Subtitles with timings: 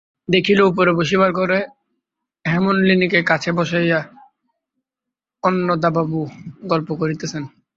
[0.29, 1.59] দেখিল, উপরের বসিবার ঘরে
[2.45, 3.99] হেমনলিনীকে কাছে বসাইয়া
[5.43, 6.19] অন্নদাবাবু
[6.67, 7.43] গল্প করিতেছেন।